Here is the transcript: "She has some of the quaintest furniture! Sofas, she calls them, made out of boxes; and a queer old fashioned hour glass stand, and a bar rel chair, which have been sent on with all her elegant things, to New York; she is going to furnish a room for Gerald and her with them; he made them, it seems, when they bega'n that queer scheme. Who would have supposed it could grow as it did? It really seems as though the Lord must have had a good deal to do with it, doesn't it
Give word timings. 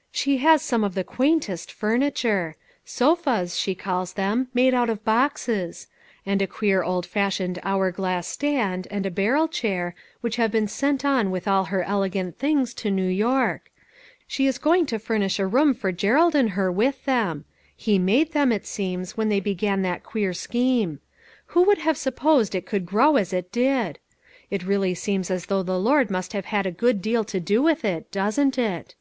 "She 0.10 0.38
has 0.38 0.60
some 0.62 0.82
of 0.82 0.96
the 0.96 1.04
quaintest 1.04 1.70
furniture! 1.70 2.56
Sofas, 2.84 3.56
she 3.56 3.76
calls 3.76 4.14
them, 4.14 4.48
made 4.52 4.74
out 4.74 4.90
of 4.90 5.04
boxes; 5.04 5.86
and 6.26 6.42
a 6.42 6.48
queer 6.48 6.82
old 6.82 7.06
fashioned 7.06 7.60
hour 7.62 7.92
glass 7.92 8.26
stand, 8.26 8.88
and 8.90 9.06
a 9.06 9.10
bar 9.12 9.34
rel 9.34 9.46
chair, 9.46 9.94
which 10.20 10.34
have 10.34 10.50
been 10.50 10.66
sent 10.66 11.04
on 11.04 11.30
with 11.30 11.46
all 11.46 11.66
her 11.66 11.84
elegant 11.84 12.36
things, 12.36 12.74
to 12.74 12.90
New 12.90 13.06
York; 13.06 13.70
she 14.26 14.48
is 14.48 14.58
going 14.58 14.84
to 14.86 14.98
furnish 14.98 15.38
a 15.38 15.46
room 15.46 15.72
for 15.74 15.92
Gerald 15.92 16.34
and 16.34 16.50
her 16.58 16.72
with 16.72 17.04
them; 17.04 17.44
he 17.76 18.00
made 18.00 18.32
them, 18.32 18.50
it 18.50 18.66
seems, 18.66 19.16
when 19.16 19.28
they 19.28 19.38
bega'n 19.40 19.82
that 19.82 20.02
queer 20.02 20.32
scheme. 20.32 20.98
Who 21.54 21.62
would 21.62 21.78
have 21.78 21.96
supposed 21.96 22.56
it 22.56 22.66
could 22.66 22.84
grow 22.84 23.14
as 23.14 23.32
it 23.32 23.52
did? 23.52 24.00
It 24.50 24.66
really 24.66 24.94
seems 24.96 25.30
as 25.30 25.46
though 25.46 25.62
the 25.62 25.78
Lord 25.78 26.10
must 26.10 26.32
have 26.32 26.46
had 26.46 26.66
a 26.66 26.72
good 26.72 27.00
deal 27.00 27.22
to 27.22 27.38
do 27.38 27.62
with 27.62 27.84
it, 27.84 28.10
doesn't 28.10 28.58
it 28.58 28.96